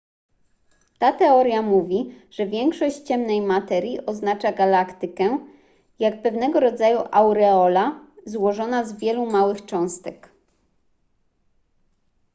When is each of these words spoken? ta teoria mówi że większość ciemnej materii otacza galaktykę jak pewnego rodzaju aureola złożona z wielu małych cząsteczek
ta 0.99 1.11
teoria 1.13 1.61
mówi 1.61 2.21
że 2.31 2.45
większość 2.47 2.99
ciemnej 3.01 3.41
materii 3.41 4.05
otacza 4.05 4.51
galaktykę 4.51 5.39
jak 5.99 6.21
pewnego 6.21 6.59
rodzaju 6.59 6.99
aureola 7.11 7.99
złożona 8.25 8.85
z 8.85 8.93
wielu 8.99 9.31
małych 9.31 9.65
cząsteczek 9.65 10.31